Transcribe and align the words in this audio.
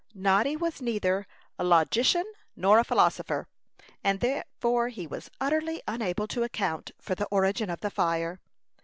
Noddy 0.15 0.55
was 0.57 0.81
neither 0.81 1.27
a 1.59 1.63
logician 1.63 2.25
nor 2.55 2.79
a 2.79 2.83
philosopher; 2.83 3.47
and 4.03 4.19
therefore 4.19 4.87
he 4.89 5.05
was 5.05 5.29
utterly 5.39 5.79
unable 5.87 6.25
to 6.29 6.41
account 6.41 6.89
for 6.99 7.13
the 7.13 7.27
origin 7.27 7.69
of 7.69 7.81
the 7.81 7.91
fire. 7.91 8.41